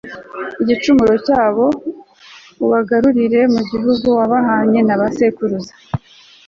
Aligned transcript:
igicumuro 0.61 1.13
cyabo, 1.27 1.65
ubagarurire 2.65 3.41
mu 3.53 3.61
gihugu 3.71 4.07
wabahanye 4.17 4.79
na 4.87 4.95
ba 4.99 5.07
sekuruza 5.17 5.73